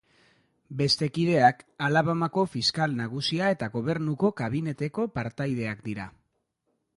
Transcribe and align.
Beste 0.77 1.09
kideak 1.17 1.59
Alabamako 1.87 2.45
Fiskal 2.53 2.95
Nagusia 3.01 3.51
eta 3.57 3.69
gobernuko 3.77 4.33
kabineteko 4.43 5.07
partaideak 5.19 5.85
dira. 5.91 6.09